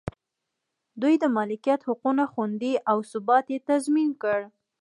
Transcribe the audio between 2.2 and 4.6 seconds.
خوندي او ثبات یې تضمین کړ.